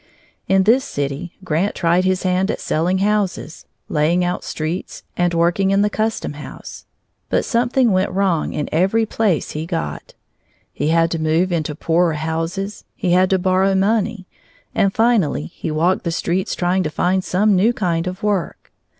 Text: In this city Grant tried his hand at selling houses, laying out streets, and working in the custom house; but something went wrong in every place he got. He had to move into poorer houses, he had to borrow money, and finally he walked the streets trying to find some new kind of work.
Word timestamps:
In 0.47 0.63
this 0.63 0.83
city 0.83 1.33
Grant 1.43 1.75
tried 1.75 2.05
his 2.05 2.23
hand 2.23 2.49
at 2.49 2.59
selling 2.59 2.97
houses, 3.05 3.67
laying 3.87 4.25
out 4.25 4.43
streets, 4.43 5.03
and 5.15 5.31
working 5.35 5.69
in 5.69 5.83
the 5.83 5.91
custom 5.91 6.33
house; 6.33 6.87
but 7.29 7.45
something 7.45 7.91
went 7.91 8.09
wrong 8.09 8.51
in 8.51 8.67
every 8.71 9.05
place 9.05 9.51
he 9.51 9.67
got. 9.67 10.15
He 10.73 10.87
had 10.87 11.11
to 11.11 11.19
move 11.21 11.51
into 11.51 11.75
poorer 11.75 12.13
houses, 12.13 12.83
he 12.95 13.11
had 13.11 13.29
to 13.29 13.37
borrow 13.37 13.75
money, 13.75 14.25
and 14.73 14.91
finally 14.91 15.45
he 15.53 15.69
walked 15.69 16.03
the 16.03 16.09
streets 16.11 16.55
trying 16.55 16.81
to 16.81 16.89
find 16.89 17.23
some 17.23 17.55
new 17.55 17.71
kind 17.71 18.07
of 18.07 18.23
work. 18.23 18.71